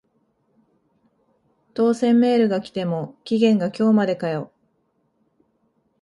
[1.75, 4.51] 当選メール来ても期限が今日までかよ